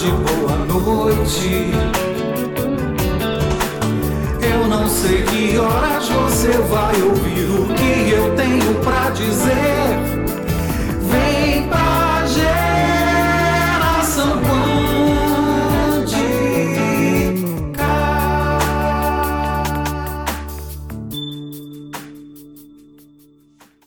tarde, 0.00 0.10
boa 0.10 0.56
noite. 0.64 1.70
Eu 4.42 4.66
não 4.66 4.88
sei 4.88 5.22
que 5.24 5.58
horas 5.58 6.08
você 6.08 6.52
vai 6.52 7.02
ouvir 7.02 7.50
o 7.50 7.66
que 7.74 8.10
eu 8.10 8.34
tenho 8.34 8.80
pra 8.82 9.10
dizer. 9.10 9.98
Vem 11.02 11.68
pra 11.68 12.26
geração 12.26 14.40
quântica. 14.42 14.64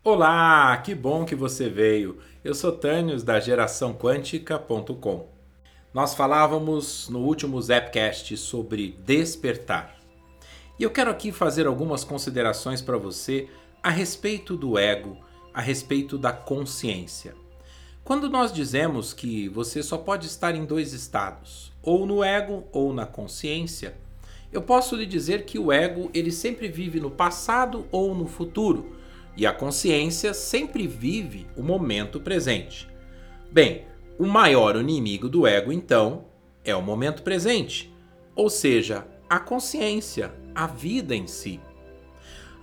Olá, 0.03 0.77
que 0.77 0.93
bom 0.93 1.25
que 1.25 1.33
você 1.35 1.67
veio. 1.69 2.19
Eu 2.43 2.53
sou 2.53 2.71
Tânios 2.71 3.23
da 3.23 3.39
geraçãoquântica.com. 3.39 5.32
Nós 5.93 6.15
falávamos 6.15 7.07
no 7.07 7.19
último 7.19 7.61
Zapcast 7.61 8.35
sobre 8.35 8.97
despertar. 9.05 9.95
E 10.79 10.81
eu 10.81 10.89
quero 10.89 11.11
aqui 11.11 11.31
fazer 11.31 11.67
algumas 11.67 12.03
considerações 12.03 12.81
para 12.81 12.97
você 12.97 13.47
a 13.81 13.91
respeito 13.91 14.57
do 14.57 14.75
ego, 14.75 15.15
a 15.53 15.61
respeito 15.61 16.17
da 16.17 16.33
consciência. 16.33 17.35
Quando 18.03 18.27
nós 18.27 18.51
dizemos 18.51 19.13
que 19.13 19.47
você 19.49 19.83
só 19.83 19.99
pode 19.99 20.25
estar 20.25 20.55
em 20.55 20.65
dois 20.65 20.93
estados, 20.93 21.71
ou 21.83 22.07
no 22.07 22.23
ego 22.23 22.63
ou 22.71 22.91
na 22.91 23.05
consciência, 23.05 23.95
eu 24.51 24.63
posso 24.63 24.95
lhe 24.95 25.05
dizer 25.05 25.45
que 25.45 25.59
o 25.59 25.71
ego 25.71 26.09
ele 26.11 26.31
sempre 26.31 26.69
vive 26.69 26.99
no 26.99 27.11
passado 27.11 27.85
ou 27.91 28.15
no 28.15 28.25
futuro 28.25 28.95
e 29.37 29.45
a 29.45 29.53
consciência 29.53 30.33
sempre 30.33 30.87
vive 30.87 31.45
o 31.55 31.61
momento 31.61 32.19
presente. 32.19 32.89
Bem, 33.51 33.85
o 34.17 34.25
maior 34.25 34.75
inimigo 34.75 35.27
do 35.27 35.47
ego, 35.47 35.71
então, 35.71 36.25
é 36.63 36.75
o 36.75 36.81
momento 36.81 37.23
presente, 37.23 37.93
ou 38.35 38.49
seja, 38.49 39.07
a 39.29 39.39
consciência, 39.39 40.33
a 40.53 40.67
vida 40.67 41.15
em 41.15 41.27
si. 41.27 41.59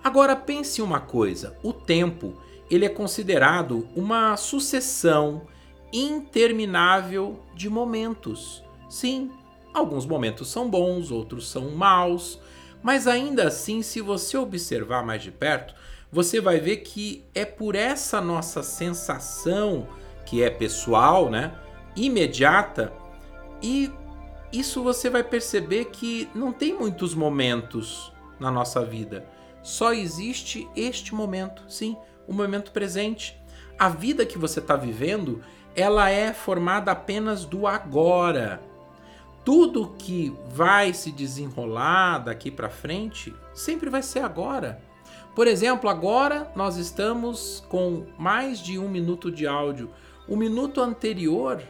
Agora 0.03 0.35
pense 0.35 0.81
uma 0.81 0.99
coisa: 0.99 1.57
o 1.63 1.71
tempo 1.71 2.35
ele 2.69 2.85
é 2.85 2.89
considerado 2.89 3.87
uma 3.95 4.37
sucessão 4.37 5.45
interminável 5.91 7.39
de 7.53 7.69
momentos. 7.69 8.63
Sim, 8.89 9.29
alguns 9.73 10.05
momentos 10.05 10.49
são 10.49 10.69
bons, 10.69 11.11
outros 11.11 11.49
são 11.49 11.71
maus, 11.71 12.39
mas 12.81 13.07
ainda 13.07 13.47
assim, 13.47 13.81
se 13.81 14.01
você 14.01 14.37
observar 14.37 15.05
mais 15.05 15.21
de 15.21 15.31
perto, 15.31 15.75
você 16.11 16.41
vai 16.41 16.59
ver 16.59 16.77
que 16.77 17.23
é 17.35 17.45
por 17.45 17.75
essa 17.75 18.19
nossa 18.19 18.63
sensação 18.63 19.87
que 20.31 20.41
é 20.41 20.49
pessoal, 20.49 21.29
né, 21.29 21.51
imediata, 21.93 22.93
e 23.61 23.91
isso 24.49 24.81
você 24.81 25.09
vai 25.09 25.25
perceber 25.25 25.85
que 25.91 26.29
não 26.33 26.53
tem 26.53 26.73
muitos 26.73 27.13
momentos 27.13 28.13
na 28.39 28.49
nossa 28.49 28.81
vida. 28.81 29.25
Só 29.61 29.91
existe 29.91 30.69
este 30.73 31.13
momento, 31.13 31.63
sim, 31.67 31.97
o 32.29 32.33
momento 32.33 32.71
presente. 32.71 33.37
A 33.77 33.89
vida 33.89 34.25
que 34.25 34.37
você 34.37 34.59
está 34.59 34.77
vivendo, 34.77 35.43
ela 35.75 36.09
é 36.09 36.31
formada 36.31 36.93
apenas 36.93 37.43
do 37.43 37.67
agora. 37.67 38.61
Tudo 39.43 39.93
que 39.97 40.33
vai 40.47 40.93
se 40.93 41.11
desenrolar 41.11 42.19
daqui 42.19 42.49
para 42.49 42.69
frente 42.69 43.35
sempre 43.53 43.89
vai 43.89 44.01
ser 44.01 44.19
agora. 44.19 44.81
Por 45.35 45.45
exemplo, 45.45 45.89
agora 45.89 46.49
nós 46.55 46.77
estamos 46.77 47.65
com 47.67 48.05
mais 48.17 48.59
de 48.59 48.79
um 48.79 48.87
minuto 48.87 49.29
de 49.29 49.45
áudio. 49.45 49.91
O 50.31 50.37
minuto 50.37 50.79
anterior 50.79 51.61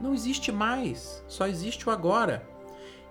não 0.00 0.14
existe 0.14 0.52
mais, 0.52 1.24
só 1.26 1.44
existe 1.48 1.88
o 1.88 1.90
agora. 1.90 2.48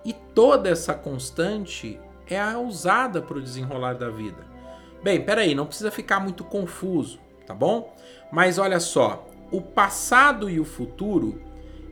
E 0.05 0.13
toda 0.13 0.69
essa 0.69 0.93
constante 0.93 1.99
é 2.25 2.39
a 2.39 2.57
usada 2.57 3.21
para 3.21 3.37
o 3.37 3.41
desenrolar 3.41 3.95
da 3.95 4.09
vida. 4.09 4.47
Bem, 5.03 5.21
peraí, 5.21 5.53
não 5.53 5.65
precisa 5.65 5.91
ficar 5.91 6.21
muito 6.21 6.45
confuso, 6.45 7.19
tá 7.45 7.53
bom? 7.53 7.93
Mas 8.31 8.57
olha 8.57 8.79
só, 8.79 9.27
o 9.51 9.59
passado 9.59 10.49
e 10.49 10.61
o 10.61 10.63
futuro, 10.63 11.41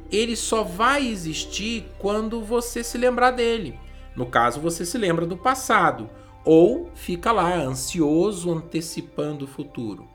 ele 0.10 0.38
só 0.38 0.64
vai 0.64 1.06
existir 1.06 1.92
quando 2.00 2.42
você 2.42 2.86
se 2.86 2.98
lembrar 2.98 3.32
dele. 3.32 3.78
No 4.16 4.28
caso, 4.28 4.62
você 4.62 4.86
se 4.86 4.98
lembra 4.98 5.26
do 5.26 5.36
passado 5.36 6.10
ou 6.46 6.90
fica 6.96 7.34
lá 7.34 7.54
ansioso 7.54 8.50
antecipando 8.50 9.44
o 9.44 9.48
futuro. 9.50 10.13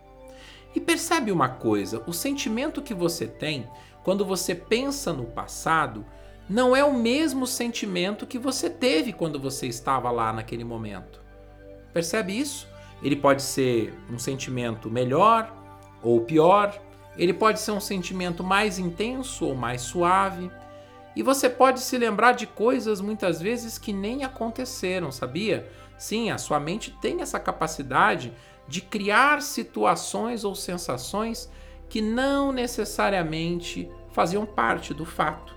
E 0.74 0.80
percebe 0.80 1.32
uma 1.32 1.48
coisa: 1.48 2.02
o 2.06 2.12
sentimento 2.12 2.82
que 2.82 2.94
você 2.94 3.26
tem 3.26 3.68
quando 4.02 4.24
você 4.24 4.54
pensa 4.54 5.12
no 5.12 5.24
passado 5.24 6.04
não 6.48 6.74
é 6.74 6.82
o 6.82 6.94
mesmo 6.94 7.46
sentimento 7.46 8.26
que 8.26 8.38
você 8.38 8.70
teve 8.70 9.12
quando 9.12 9.38
você 9.38 9.66
estava 9.66 10.10
lá 10.10 10.32
naquele 10.32 10.64
momento. 10.64 11.20
Percebe 11.92 12.38
isso? 12.38 12.66
Ele 13.02 13.16
pode 13.16 13.42
ser 13.42 13.94
um 14.10 14.18
sentimento 14.18 14.90
melhor 14.90 15.54
ou 16.02 16.22
pior, 16.22 16.80
ele 17.16 17.34
pode 17.34 17.60
ser 17.60 17.72
um 17.72 17.80
sentimento 17.80 18.42
mais 18.42 18.78
intenso 18.78 19.44
ou 19.44 19.54
mais 19.54 19.82
suave. 19.82 20.50
E 21.14 21.22
você 21.22 21.50
pode 21.50 21.80
se 21.80 21.98
lembrar 21.98 22.32
de 22.32 22.46
coisas 22.46 23.00
muitas 23.00 23.40
vezes 23.40 23.76
que 23.76 23.92
nem 23.92 24.24
aconteceram, 24.24 25.10
sabia? 25.10 25.68
Sim, 25.98 26.30
a 26.30 26.38
sua 26.38 26.60
mente 26.60 26.96
tem 27.02 27.20
essa 27.20 27.40
capacidade 27.40 28.32
de 28.68 28.80
criar 28.82 29.40
situações 29.40 30.44
ou 30.44 30.54
sensações 30.54 31.50
que 31.88 32.02
não 32.02 32.52
necessariamente 32.52 33.90
faziam 34.12 34.44
parte 34.44 34.92
do 34.92 35.06
fato. 35.06 35.56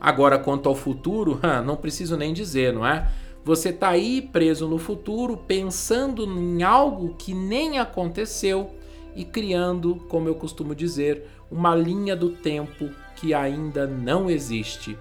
Agora, 0.00 0.38
quanto 0.38 0.68
ao 0.68 0.74
futuro, 0.74 1.40
não 1.64 1.76
preciso 1.76 2.16
nem 2.16 2.32
dizer, 2.32 2.72
não 2.72 2.86
é? 2.86 3.10
Você 3.44 3.70
está 3.70 3.88
aí 3.88 4.22
preso 4.22 4.68
no 4.68 4.78
futuro, 4.78 5.36
pensando 5.36 6.24
em 6.24 6.62
algo 6.62 7.14
que 7.14 7.34
nem 7.34 7.78
aconteceu 7.78 8.70
e 9.14 9.24
criando, 9.24 9.96
como 10.08 10.28
eu 10.28 10.34
costumo 10.34 10.74
dizer, 10.74 11.28
uma 11.50 11.74
linha 11.74 12.16
do 12.16 12.30
tempo 12.30 12.90
que 13.16 13.32
ainda 13.32 13.86
não 13.86 14.30
existe. 14.30 14.98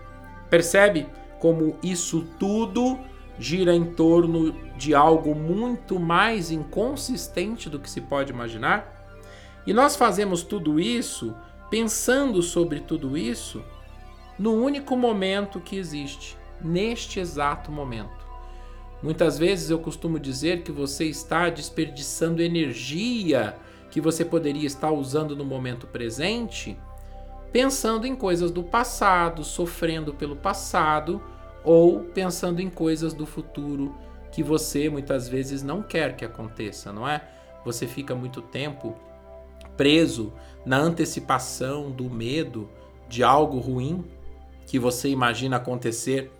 Percebe 0.49 1.07
como 1.39 1.75
isso 1.81 2.25
tudo 2.37 2.99
gira 3.39 3.75
em 3.75 3.85
torno 3.85 4.51
de 4.77 4.93
algo 4.93 5.33
muito 5.33 5.99
mais 5.99 6.51
inconsistente 6.51 7.69
do 7.69 7.79
que 7.79 7.89
se 7.89 8.01
pode 8.01 8.31
imaginar? 8.31 9.05
E 9.65 9.73
nós 9.73 9.95
fazemos 9.95 10.43
tudo 10.43 10.79
isso 10.79 11.33
pensando 11.69 12.41
sobre 12.41 12.79
tudo 12.79 13.17
isso 13.17 13.63
no 14.37 14.53
único 14.53 14.95
momento 14.95 15.59
que 15.59 15.77
existe, 15.77 16.37
neste 16.61 17.19
exato 17.19 17.71
momento. 17.71 18.23
Muitas 19.01 19.37
vezes 19.37 19.69
eu 19.69 19.79
costumo 19.79 20.19
dizer 20.19 20.63
que 20.63 20.71
você 20.71 21.05
está 21.05 21.49
desperdiçando 21.49 22.41
energia 22.41 23.55
que 23.91 24.01
você 24.01 24.25
poderia 24.25 24.65
estar 24.65 24.91
usando 24.91 25.35
no 25.35 25.45
momento 25.45 25.85
presente, 25.85 26.79
pensando 27.51 28.07
em 28.07 28.15
coisas 28.15 28.49
do 28.49 28.63
passado, 28.63 29.43
sofrendo 29.43 30.13
pelo 30.13 30.35
passado 30.35 31.21
ou 31.63 32.01
pensando 32.01 32.61
em 32.61 32.69
coisas 32.69 33.13
do 33.13 33.25
futuro 33.25 33.95
que 34.31 34.41
você 34.41 34.89
muitas 34.89 35.29
vezes 35.29 35.61
não 35.61 35.81
quer 35.81 36.15
que 36.15 36.25
aconteça, 36.25 36.91
não 36.91 37.07
é? 37.07 37.21
Você 37.63 37.87
fica 37.87 38.15
muito 38.15 38.41
tempo 38.41 38.95
preso 39.77 40.33
na 40.65 40.77
antecipação 40.77 41.91
do 41.91 42.09
medo 42.09 42.69
de 43.07 43.23
algo 43.23 43.59
ruim 43.59 44.03
que 44.65 44.79
você 44.79 45.09
imagina 45.09 45.57
acontecer. 45.57 46.31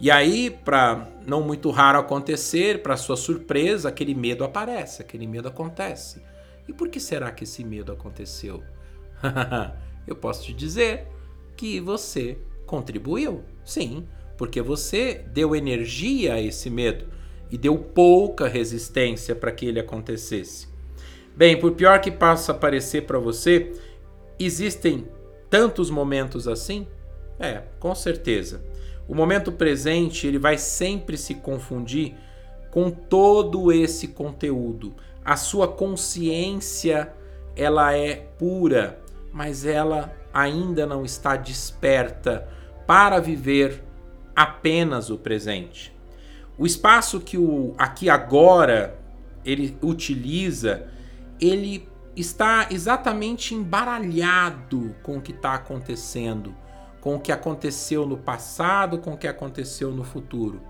E 0.00 0.10
aí, 0.10 0.50
para 0.50 1.08
não 1.26 1.42
muito 1.42 1.70
raro 1.70 1.98
acontecer, 1.98 2.82
para 2.82 2.96
sua 2.96 3.16
surpresa, 3.16 3.88
aquele 3.88 4.14
medo 4.14 4.44
aparece, 4.44 5.02
aquele 5.02 5.26
medo 5.26 5.48
acontece. 5.48 6.22
E 6.68 6.72
por 6.72 6.88
que 6.88 7.00
será 7.00 7.30
que 7.30 7.44
esse 7.44 7.64
medo 7.64 7.92
aconteceu? 7.92 8.62
Eu 10.06 10.16
posso 10.16 10.44
te 10.44 10.52
dizer 10.52 11.08
que 11.56 11.80
você 11.80 12.38
contribuiu. 12.66 13.44
Sim, 13.64 14.06
porque 14.36 14.60
você 14.60 15.24
deu 15.32 15.54
energia 15.54 16.34
a 16.34 16.40
esse 16.40 16.68
medo 16.68 17.06
e 17.50 17.58
deu 17.58 17.76
pouca 17.76 18.48
resistência 18.48 19.34
para 19.34 19.52
que 19.52 19.66
ele 19.66 19.78
acontecesse. 19.78 20.68
Bem, 21.36 21.58
por 21.58 21.72
pior 21.72 22.00
que 22.00 22.10
possa 22.10 22.54
parecer 22.54 23.02
para 23.02 23.18
você, 23.18 23.72
existem 24.38 25.08
tantos 25.50 25.90
momentos 25.90 26.48
assim? 26.48 26.86
É, 27.38 27.62
com 27.78 27.94
certeza. 27.94 28.64
O 29.06 29.14
momento 29.14 29.52
presente, 29.52 30.26
ele 30.26 30.38
vai 30.38 30.56
sempre 30.56 31.16
se 31.16 31.34
confundir 31.34 32.14
com 32.70 32.90
todo 32.90 33.70
esse 33.70 34.08
conteúdo. 34.08 34.94
A 35.24 35.36
sua 35.36 35.68
consciência, 35.68 37.12
ela 37.54 37.94
é 37.96 38.16
pura, 38.38 39.00
mas 39.32 39.64
ela 39.64 40.12
ainda 40.32 40.86
não 40.86 41.04
está 41.04 41.36
desperta 41.36 42.48
para 42.86 43.20
viver 43.20 43.82
apenas 44.34 45.10
o 45.10 45.18
presente. 45.18 45.94
O 46.58 46.66
espaço 46.66 47.20
que 47.20 47.36
o 47.36 47.74
aqui 47.76 48.08
agora 48.08 48.98
ele 49.44 49.76
utiliza, 49.82 50.86
ele 51.40 51.88
está 52.16 52.68
exatamente 52.70 53.54
embaralhado 53.54 54.94
com 55.02 55.18
o 55.18 55.20
que 55.20 55.32
está 55.32 55.54
acontecendo, 55.54 56.54
com 57.00 57.16
o 57.16 57.20
que 57.20 57.32
aconteceu 57.32 58.06
no 58.06 58.16
passado, 58.16 58.98
com 58.98 59.14
o 59.14 59.18
que 59.18 59.26
aconteceu 59.26 59.90
no 59.90 60.04
futuro. 60.04 60.62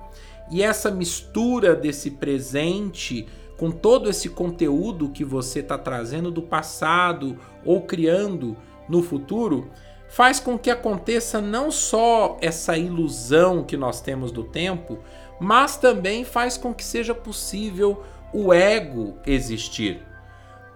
E 0.50 0.62
essa 0.62 0.90
mistura 0.90 1.74
desse 1.74 2.10
presente 2.12 3.26
com 3.56 3.70
todo 3.70 4.10
esse 4.10 4.28
conteúdo 4.28 5.10
que 5.10 5.24
você 5.24 5.60
está 5.60 5.78
trazendo 5.78 6.30
do 6.30 6.42
passado 6.42 7.38
ou 7.64 7.82
criando 7.82 8.56
no 8.88 9.02
futuro, 9.02 9.70
faz 10.14 10.38
com 10.38 10.56
que 10.56 10.70
aconteça 10.70 11.40
não 11.40 11.72
só 11.72 12.36
essa 12.40 12.78
ilusão 12.78 13.64
que 13.64 13.76
nós 13.76 14.00
temos 14.00 14.30
do 14.30 14.44
tempo, 14.44 15.00
mas 15.40 15.76
também 15.76 16.24
faz 16.24 16.56
com 16.56 16.72
que 16.72 16.84
seja 16.84 17.12
possível 17.12 18.04
o 18.32 18.54
ego 18.54 19.18
existir. 19.26 20.06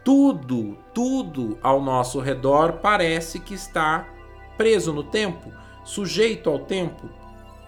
Tudo, 0.05 0.76
tudo 0.93 1.56
ao 1.62 1.81
nosso 1.81 2.19
redor 2.19 2.81
parece 2.82 3.38
que 3.38 3.55
está 3.55 4.08
preso 4.56 4.93
no 4.93 5.05
tempo, 5.05 5.52
sujeito 5.85 6.50
ao 6.50 6.58
tempo, 6.58 7.08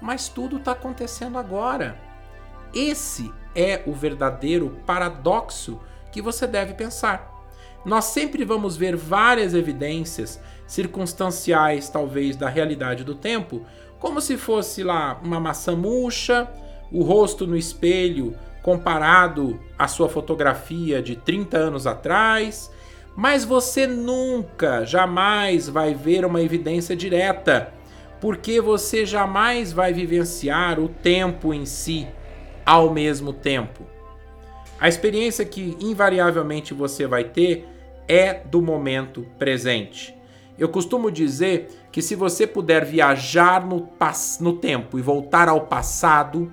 mas 0.03 0.29
tudo 0.29 0.57
está 0.57 0.73
acontecendo 0.73 1.39
agora. 1.39 1.97
Esse 2.75 3.33
é 3.55 3.85
o 3.87 3.93
verdadeiro 3.93 4.77
paradoxo 4.85 5.79
que 6.11 6.21
você 6.21 6.49
deve 6.49 6.75
pensar. 6.75 7.31
Nós 7.85 8.07
sempre 8.07 8.45
vamos 8.45 8.77
ver 8.77 8.97
várias 8.97 9.55
evidências 9.55 10.41
circunstanciais, 10.71 11.89
talvez, 11.89 12.37
da 12.37 12.49
realidade 12.49 13.03
do 13.03 13.13
tempo, 13.13 13.63
como 13.99 14.21
se 14.21 14.37
fosse 14.37 14.85
lá 14.85 15.21
uma 15.21 15.41
maçã 15.41 15.75
murcha, 15.75 16.49
o 16.93 17.03
rosto 17.03 17.45
no 17.45 17.57
espelho 17.57 18.37
comparado 18.63 19.59
à 19.77 19.89
sua 19.89 20.09
fotografia 20.09 21.03
de 21.03 21.17
30 21.17 21.57
anos 21.57 21.89
atrás, 21.89 22.71
mas 23.17 23.45
você 23.45 23.85
nunca, 23.85 24.85
jamais 24.85 25.69
vai 25.69 25.93
ver 25.93 26.25
uma 26.25 26.41
evidência 26.41 26.95
direta, 26.95 27.75
porque 28.21 28.61
você 28.61 29.05
jamais 29.05 29.73
vai 29.73 29.93
vivenciar 29.93 30.79
o 30.79 30.89
tempo 30.89 31.53
em 31.53 31.67
si 31.67 32.07
ao 32.65 32.93
mesmo 32.93 33.33
tempo. 33.33 33.85
A 34.79 34.89
experiência 34.89 35.45
que 35.45 35.77
invariavelmente 35.81 36.73
você 36.73 37.09
vai 37.09 37.25
ter 37.25 37.67
é 38.07 38.35
do 38.35 38.63
momento 38.63 39.27
presente. 39.37 40.20
Eu 40.61 40.69
costumo 40.69 41.11
dizer 41.11 41.69
que 41.91 42.03
se 42.03 42.15
você 42.15 42.47
puder 42.47 42.85
viajar 42.85 43.67
no, 43.67 43.89
no 44.41 44.53
tempo 44.59 44.99
e 44.99 45.03
voltar 45.03 45.49
ao 45.49 45.63
passado, 45.63 46.53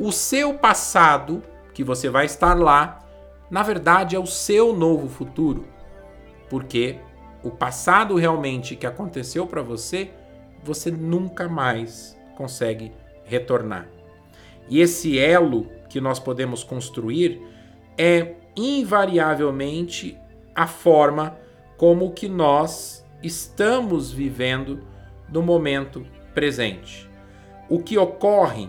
o 0.00 0.10
seu 0.10 0.54
passado, 0.54 1.40
que 1.72 1.84
você 1.84 2.10
vai 2.10 2.26
estar 2.26 2.54
lá, 2.58 3.06
na 3.48 3.62
verdade 3.62 4.16
é 4.16 4.18
o 4.18 4.26
seu 4.26 4.74
novo 4.74 5.08
futuro. 5.08 5.64
Porque 6.50 6.98
o 7.40 7.48
passado 7.48 8.16
realmente 8.16 8.74
que 8.74 8.84
aconteceu 8.84 9.46
para 9.46 9.62
você, 9.62 10.10
você 10.64 10.90
nunca 10.90 11.48
mais 11.48 12.18
consegue 12.36 12.90
retornar. 13.22 13.86
E 14.68 14.80
esse 14.80 15.20
elo 15.20 15.70
que 15.88 16.00
nós 16.00 16.18
podemos 16.18 16.64
construir 16.64 17.40
é 17.96 18.34
invariavelmente 18.56 20.18
a 20.52 20.66
forma 20.66 21.38
como 21.76 22.10
que 22.10 22.28
nós 22.28 23.05
estamos 23.22 24.12
vivendo 24.12 24.80
no 25.28 25.42
momento 25.42 26.06
presente. 26.34 27.08
O 27.68 27.80
que 27.82 27.98
ocorre 27.98 28.68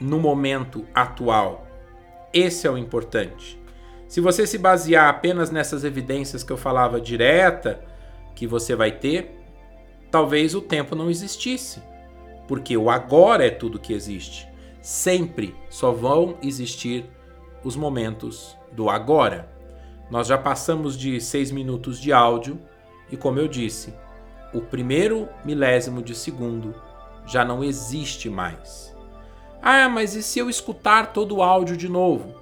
no 0.00 0.20
momento 0.20 0.84
atual. 0.94 1.66
Esse 2.32 2.66
é 2.66 2.70
o 2.70 2.78
importante. 2.78 3.60
Se 4.06 4.20
você 4.20 4.46
se 4.46 4.58
basear 4.58 5.08
apenas 5.08 5.50
nessas 5.50 5.84
evidências 5.84 6.42
que 6.42 6.52
eu 6.52 6.56
falava 6.56 7.00
direta, 7.00 7.84
que 8.34 8.46
você 8.46 8.76
vai 8.76 8.92
ter, 8.92 9.36
talvez 10.10 10.54
o 10.54 10.60
tempo 10.60 10.94
não 10.94 11.10
existisse, 11.10 11.82
porque 12.46 12.76
o 12.76 12.88
agora 12.88 13.46
é 13.46 13.50
tudo 13.50 13.80
que 13.80 13.92
existe 13.92 14.48
sempre 14.88 15.54
só 15.68 15.92
vão 15.92 16.38
existir 16.42 17.04
os 17.62 17.76
momentos 17.76 18.56
do 18.72 18.88
agora. 18.88 19.52
Nós 20.10 20.26
já 20.26 20.38
passamos 20.38 20.96
de 20.96 21.20
seis 21.20 21.50
minutos 21.50 22.00
de 22.00 22.10
áudio 22.10 22.58
e, 23.10 23.16
como 23.16 23.38
eu 23.38 23.48
disse, 23.48 23.94
o 24.52 24.60
primeiro 24.60 25.28
milésimo 25.44 26.02
de 26.02 26.14
segundo 26.14 26.74
já 27.26 27.44
não 27.44 27.62
existe 27.62 28.30
mais. 28.30 28.96
Ah, 29.60 29.88
mas 29.88 30.14
e 30.14 30.22
se 30.22 30.38
eu 30.38 30.48
escutar 30.48 31.12
todo 31.12 31.36
o 31.36 31.42
áudio 31.42 31.76
de 31.76 31.88
novo? 31.88 32.34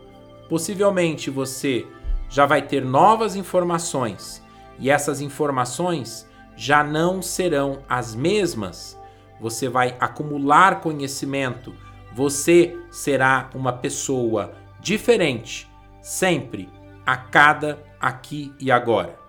Possivelmente 0.49 1.31
você 1.31 1.87
já 2.29 2.47
vai 2.47 2.63
ter 2.63 2.85
novas 2.85 3.37
informações 3.37 4.43
e 4.79 4.91
essas 4.91 5.21
informações 5.21 6.29
já 6.57 6.85
não 6.85 7.21
serão 7.21 7.83
as 7.89 8.15
mesmas. 8.15 8.99
Você 9.41 9.69
vai 9.69 9.97
acumular 9.99 10.81
conhecimento 10.81 11.75
você 12.17 12.75
será 12.91 13.51
uma 13.55 13.75
pessoa 13.75 14.55
diferente 14.81 15.71
sempre, 16.01 16.67
a 17.05 17.15
cada 17.15 17.79
aqui 18.01 18.55
e 18.59 18.71
agora. 18.71 19.26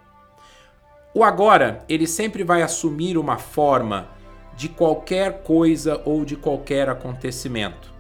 O 1.17 1.23
agora, 1.23 1.83
ele 1.89 2.05
sempre 2.05 2.43
vai 2.43 2.61
assumir 2.61 3.17
uma 3.17 3.39
forma 3.39 4.07
de 4.55 4.69
qualquer 4.69 5.41
coisa 5.41 5.99
ou 6.05 6.23
de 6.23 6.35
qualquer 6.35 6.87
acontecimento. 6.89 7.91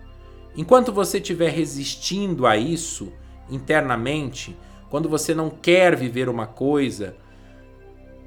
Enquanto 0.55 0.93
você 0.93 1.17
estiver 1.17 1.49
resistindo 1.49 2.45
a 2.45 2.55
isso 2.55 3.11
internamente, 3.49 4.55
quando 4.87 5.09
você 5.09 5.33
não 5.33 5.49
quer 5.49 5.95
viver 5.95 6.29
uma 6.29 6.45
coisa, 6.45 7.15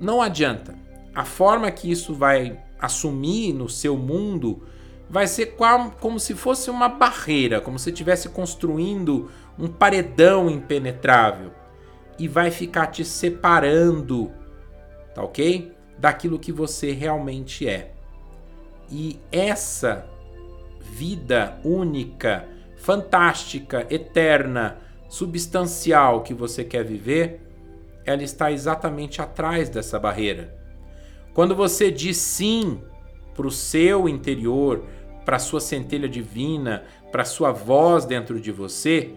não 0.01 0.21
adianta. 0.21 0.77
A 1.15 1.25
forma 1.25 1.71
que 1.71 1.89
isso 1.89 2.13
vai 2.13 2.59
assumir 2.77 3.53
no 3.53 3.69
seu 3.69 3.97
mundo 3.97 4.61
vai 5.09 5.29
ser 5.29 5.55
como 6.01 6.19
se 6.19 6.35
fosse 6.35 6.69
uma 6.69 6.89
barreira, 6.89 7.61
como 7.61 7.79
se 7.79 7.91
estivesse 7.91 8.29
construindo 8.31 9.31
um 9.57 9.69
paredão 9.69 10.51
impenetrável 10.51 11.53
e 12.19 12.27
vai 12.27 12.51
ficar 12.51 12.89
te 12.89 13.05
separando, 13.05 14.33
tá 15.15 15.23
ok? 15.23 15.73
Daquilo 15.99 16.39
que 16.39 16.53
você 16.53 16.93
realmente 16.93 17.69
é. 17.69 17.93
E 18.91 19.21
essa 19.31 20.07
vida 20.81 21.61
única, 21.65 22.49
fantástica, 22.77 23.87
eterna, 23.91 24.79
substancial 25.09 26.23
que 26.23 26.35
você 26.35 26.65
quer 26.65 26.85
viver, 26.85 27.41
ela 28.05 28.23
está 28.23 28.51
exatamente 28.51 29.21
atrás 29.21 29.69
dessa 29.69 29.99
barreira. 29.99 30.57
Quando 31.35 31.55
você 31.55 31.91
diz 31.91 32.17
sim 32.17 32.81
para 33.35 33.47
o 33.47 33.51
seu 33.51 34.09
interior, 34.09 34.85
para 35.25 35.37
a 35.37 35.41
sua 35.41 35.61
centelha 35.61 36.09
divina, 36.09 36.85
para 37.13 37.23
a 37.23 37.27
sua 37.27 37.53
voz 37.53 38.05
dentro 38.05 38.41
de 38.41 38.51
você, 38.51 39.15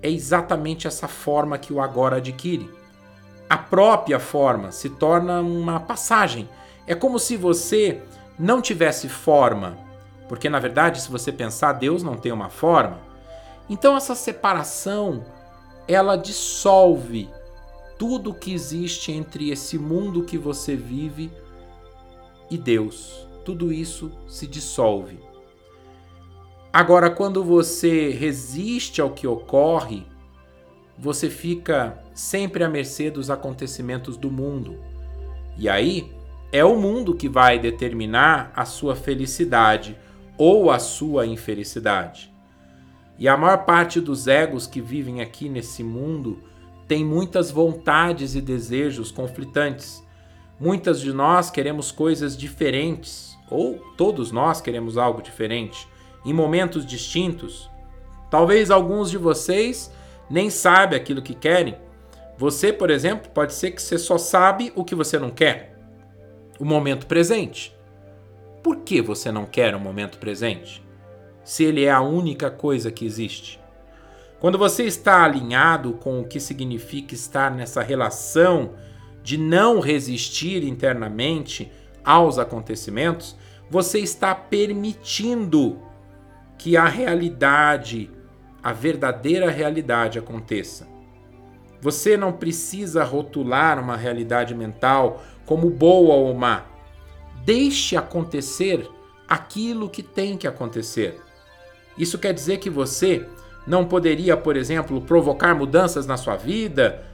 é 0.00 0.10
exatamente 0.10 0.86
essa 0.86 1.08
forma 1.08 1.58
que 1.58 1.72
o 1.72 1.80
agora 1.80 2.16
adquire. 2.16 2.68
A 3.54 3.58
própria 3.58 4.18
forma 4.18 4.72
se 4.72 4.90
torna 4.90 5.40
uma 5.40 5.78
passagem. 5.78 6.48
É 6.88 6.92
como 6.92 7.20
se 7.20 7.36
você 7.36 8.02
não 8.36 8.60
tivesse 8.60 9.08
forma, 9.08 9.78
porque 10.28 10.48
na 10.48 10.58
verdade, 10.58 11.00
se 11.00 11.08
você 11.08 11.30
pensar, 11.30 11.74
Deus 11.74 12.02
não 12.02 12.16
tem 12.16 12.32
uma 12.32 12.48
forma. 12.48 12.98
Então 13.70 13.96
essa 13.96 14.16
separação, 14.16 15.24
ela 15.86 16.16
dissolve 16.16 17.30
tudo 17.96 18.34
que 18.34 18.52
existe 18.52 19.12
entre 19.12 19.52
esse 19.52 19.78
mundo 19.78 20.24
que 20.24 20.36
você 20.36 20.74
vive 20.74 21.30
e 22.50 22.58
Deus. 22.58 23.28
Tudo 23.44 23.72
isso 23.72 24.10
se 24.26 24.48
dissolve. 24.48 25.20
Agora, 26.72 27.08
quando 27.08 27.44
você 27.44 28.10
resiste 28.10 29.00
ao 29.00 29.10
que 29.10 29.28
ocorre, 29.28 30.04
você 30.98 31.30
fica 31.30 32.03
sempre 32.14 32.64
à 32.64 32.68
mercê 32.68 33.10
dos 33.10 33.28
acontecimentos 33.28 34.16
do 34.16 34.30
mundo. 34.30 34.78
E 35.58 35.68
aí 35.68 36.10
é 36.52 36.64
o 36.64 36.76
mundo 36.76 37.14
que 37.14 37.28
vai 37.28 37.58
determinar 37.58 38.52
a 38.54 38.64
sua 38.64 38.94
felicidade 38.94 39.98
ou 40.38 40.70
a 40.70 40.78
sua 40.78 41.26
infelicidade. 41.26 42.32
E 43.18 43.28
a 43.28 43.36
maior 43.36 43.64
parte 43.64 44.00
dos 44.00 44.26
egos 44.26 44.66
que 44.66 44.80
vivem 44.80 45.20
aqui 45.20 45.48
nesse 45.48 45.82
mundo 45.84 46.42
tem 46.88 47.04
muitas 47.04 47.50
vontades 47.50 48.34
e 48.34 48.40
desejos 48.40 49.10
conflitantes. 49.10 50.02
Muitas 50.58 51.00
de 51.00 51.12
nós 51.12 51.50
queremos 51.50 51.90
coisas 51.90 52.36
diferentes, 52.36 53.36
ou 53.50 53.78
todos 53.96 54.30
nós 54.30 54.60
queremos 54.60 54.96
algo 54.96 55.20
diferente 55.20 55.88
em 56.24 56.32
momentos 56.32 56.86
distintos. 56.86 57.70
Talvez 58.30 58.70
alguns 58.70 59.10
de 59.10 59.18
vocês 59.18 59.92
nem 60.30 60.48
sabem 60.48 60.98
aquilo 60.98 61.22
que 61.22 61.34
querem. 61.34 61.76
Você, 62.36 62.72
por 62.72 62.90
exemplo, 62.90 63.30
pode 63.30 63.54
ser 63.54 63.70
que 63.70 63.80
você 63.80 63.98
só 63.98 64.18
sabe 64.18 64.72
o 64.74 64.84
que 64.84 64.94
você 64.94 65.18
não 65.18 65.30
quer. 65.30 65.78
O 66.58 66.64
momento 66.64 67.06
presente. 67.06 67.76
Por 68.62 68.78
que 68.78 69.00
você 69.00 69.30
não 69.30 69.46
quer 69.46 69.74
o 69.74 69.80
momento 69.80 70.18
presente? 70.18 70.84
Se 71.44 71.64
ele 71.64 71.84
é 71.84 71.90
a 71.90 72.00
única 72.00 72.50
coisa 72.50 72.90
que 72.90 73.04
existe. 73.04 73.60
Quando 74.40 74.58
você 74.58 74.84
está 74.84 75.24
alinhado 75.24 75.92
com 75.94 76.20
o 76.20 76.24
que 76.24 76.40
significa 76.40 77.14
estar 77.14 77.50
nessa 77.50 77.82
relação 77.82 78.74
de 79.22 79.38
não 79.38 79.80
resistir 79.80 80.64
internamente 80.64 81.70
aos 82.04 82.38
acontecimentos, 82.38 83.36
você 83.70 83.98
está 83.98 84.34
permitindo 84.34 85.78
que 86.58 86.76
a 86.76 86.86
realidade, 86.86 88.10
a 88.62 88.72
verdadeira 88.72 89.50
realidade 89.50 90.18
aconteça. 90.18 90.93
Você 91.84 92.16
não 92.16 92.32
precisa 92.32 93.04
rotular 93.04 93.78
uma 93.78 93.94
realidade 93.94 94.54
mental 94.54 95.22
como 95.44 95.68
boa 95.68 96.14
ou 96.14 96.32
má. 96.32 96.64
Deixe 97.44 97.94
acontecer 97.94 98.88
aquilo 99.28 99.90
que 99.90 100.02
tem 100.02 100.38
que 100.38 100.46
acontecer. 100.46 101.20
Isso 101.98 102.18
quer 102.18 102.32
dizer 102.32 102.56
que 102.56 102.70
você 102.70 103.28
não 103.66 103.84
poderia, 103.84 104.34
por 104.34 104.56
exemplo, 104.56 104.98
provocar 105.02 105.54
mudanças 105.54 106.06
na 106.06 106.16
sua 106.16 106.36
vida? 106.36 107.04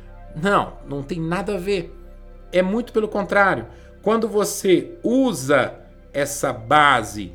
Não, 0.41 0.75
não 0.89 1.03
tem 1.03 1.21
nada 1.21 1.57
a 1.57 1.59
ver. 1.59 1.93
É 2.53 2.62
muito 2.62 2.93
pelo 2.93 3.09
contrário. 3.09 3.67
Quando 4.03 4.29
você 4.29 4.97
usa 5.03 5.81
essa 6.12 6.53
base 6.53 7.35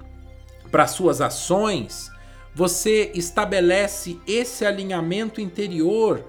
para 0.72 0.88
suas 0.88 1.20
ações, 1.20 2.10
você 2.54 3.12
estabelece 3.14 4.18
esse 4.26 4.66
alinhamento 4.66 5.42
interior 5.42 6.24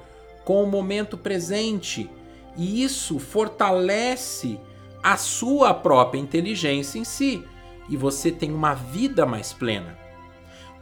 com 0.47 0.63
o 0.63 0.67
momento 0.67 1.19
presente 1.19 2.09
e 2.57 2.85
isso 2.85 3.19
fortalece 3.19 4.61
a 5.03 5.17
sua 5.17 5.75
própria 5.75 6.21
inteligência 6.21 7.01
em 7.01 7.05
si 7.05 7.45
e 7.89 7.97
você 7.97 8.31
tem 8.31 8.53
uma 8.53 8.73
vida 8.73 9.27
mais 9.27 9.53
plena. 9.53 9.99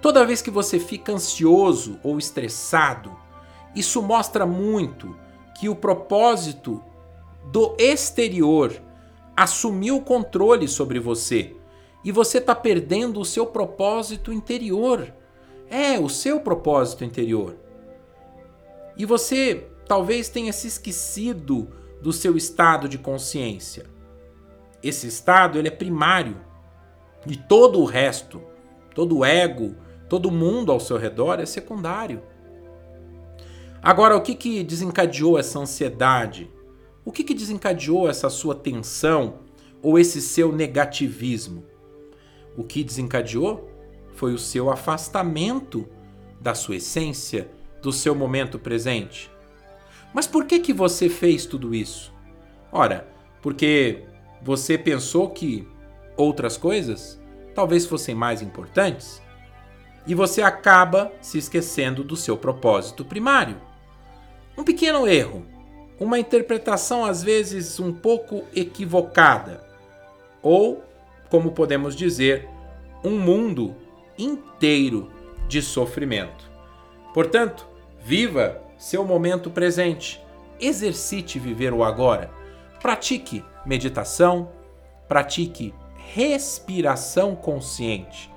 Toda 0.02 0.26
vez 0.26 0.42
que 0.42 0.50
você 0.50 0.78
fica 0.78 1.12
ansioso 1.12 1.98
ou 2.04 2.18
estressado, 2.18 3.16
isso 3.74 4.02
mostra 4.02 4.44
muito 4.44 5.16
que 5.58 5.66
o 5.66 5.74
propósito 5.74 6.82
do 7.50 7.74
exterior 7.78 8.70
assumiu 9.34 9.96
o 9.96 10.02
controle 10.02 10.68
sobre 10.68 11.00
você 11.00 11.56
e 12.04 12.12
você 12.12 12.36
está 12.36 12.54
perdendo 12.54 13.18
o 13.18 13.24
seu 13.24 13.46
propósito 13.46 14.30
interior. 14.30 15.10
É, 15.70 15.98
o 15.98 16.10
seu 16.10 16.38
propósito 16.38 17.02
interior. 17.02 17.63
E 18.96 19.04
você 19.04 19.66
talvez 19.86 20.28
tenha 20.28 20.52
se 20.52 20.66
esquecido 20.66 21.68
do 22.00 22.12
seu 22.12 22.36
estado 22.36 22.88
de 22.88 22.98
consciência. 22.98 23.86
Esse 24.82 25.06
estado 25.06 25.58
ele 25.58 25.68
é 25.68 25.70
primário 25.70 26.36
e 27.26 27.36
todo 27.36 27.80
o 27.80 27.84
resto, 27.84 28.42
todo 28.94 29.18
o 29.18 29.24
ego, 29.24 29.74
todo 30.08 30.30
mundo 30.30 30.70
ao 30.70 30.78
seu 30.78 30.98
redor 30.98 31.40
é 31.40 31.46
secundário. 31.46 32.22
Agora, 33.82 34.16
o 34.16 34.20
que, 34.20 34.34
que 34.34 34.62
desencadeou 34.62 35.38
essa 35.38 35.58
ansiedade? 35.58 36.50
O 37.04 37.12
que, 37.12 37.22
que 37.22 37.34
desencadeou 37.34 38.08
essa 38.08 38.30
sua 38.30 38.54
tensão 38.54 39.40
ou 39.82 39.98
esse 39.98 40.22
seu 40.22 40.50
negativismo? 40.52 41.64
O 42.56 42.64
que 42.64 42.84
desencadeou 42.84 43.70
foi 44.14 44.32
o 44.32 44.38
seu 44.38 44.70
afastamento 44.70 45.86
da 46.40 46.54
sua 46.54 46.76
essência, 46.76 47.50
do 47.84 47.92
seu 47.92 48.14
momento 48.14 48.58
presente. 48.58 49.30
Mas 50.14 50.26
por 50.26 50.46
que 50.46 50.58
que 50.58 50.72
você 50.72 51.10
fez 51.10 51.44
tudo 51.44 51.74
isso? 51.74 52.14
Ora, 52.72 53.06
porque 53.42 54.04
você 54.40 54.78
pensou 54.78 55.28
que 55.28 55.68
outras 56.16 56.56
coisas 56.56 57.20
talvez 57.54 57.84
fossem 57.84 58.14
mais 58.14 58.40
importantes 58.40 59.22
e 60.06 60.14
você 60.14 60.40
acaba 60.40 61.12
se 61.20 61.36
esquecendo 61.36 62.02
do 62.02 62.16
seu 62.16 62.38
propósito 62.38 63.04
primário. 63.04 63.60
Um 64.56 64.64
pequeno 64.64 65.06
erro, 65.06 65.44
uma 66.00 66.18
interpretação 66.18 67.04
às 67.04 67.22
vezes 67.22 67.78
um 67.78 67.92
pouco 67.92 68.44
equivocada, 68.56 69.62
ou, 70.42 70.82
como 71.28 71.52
podemos 71.52 71.94
dizer, 71.94 72.48
um 73.04 73.18
mundo 73.18 73.76
inteiro 74.16 75.10
de 75.46 75.60
sofrimento. 75.60 76.50
Portanto, 77.12 77.73
viva 78.04 78.60
seu 78.76 79.02
momento 79.02 79.50
presente, 79.50 80.22
exercite 80.60 81.38
viver 81.38 81.72
o 81.72 81.82
agora, 81.82 82.30
pratique 82.78 83.42
meditação, 83.64 84.52
pratique 85.08 85.72
respiração 85.96 87.34
consciente. 87.34 88.30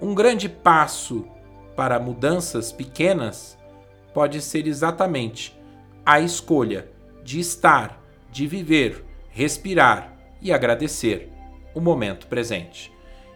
Um 0.00 0.14
grande 0.14 0.48
passo 0.48 1.26
para 1.74 1.98
mudanças 1.98 2.70
pequenas 2.70 3.58
pode 4.12 4.40
ser 4.40 4.68
exatamente 4.68 5.58
a 6.06 6.20
escolha 6.20 6.88
de 7.24 7.40
estar, 7.40 8.00
de 8.30 8.46
viver, 8.46 9.04
respirar 9.30 10.16
e 10.40 10.52
agradecer 10.52 11.32
o 11.74 11.80
momento 11.80 12.28
presente. 12.28 12.92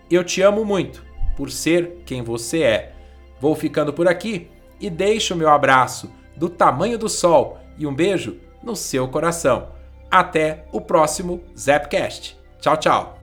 Eu 0.09 0.23
te 0.23 0.41
amo 0.41 0.65
muito 0.65 1.05
por 1.37 1.50
ser 1.50 2.03
quem 2.07 2.23
você 2.23 2.62
é. 2.62 2.93
Vou 3.41 3.57
ficando 3.57 3.93
por 3.93 4.07
aqui 4.07 4.49
e 4.81 4.89
deixo 4.89 5.35
o 5.35 5.37
meu 5.37 5.49
abraço 5.49 6.11
do 6.37 6.49
tamanho 6.49 6.99
do 6.99 7.09
sol 7.09 7.59
e 7.77 7.87
um 7.87 7.95
beijo 7.95 8.39
no 8.63 8.77
seu 8.77 9.09
coração. 9.09 9.69
Até 10.11 10.65
o 10.73 10.81
próximo 10.81 11.43
Zapcast. 11.57 12.39
Tchau, 12.61 12.77
tchau. 12.77 13.18